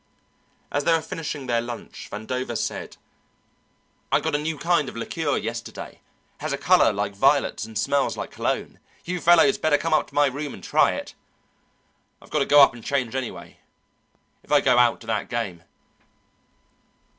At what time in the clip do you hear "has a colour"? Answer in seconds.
6.39-6.91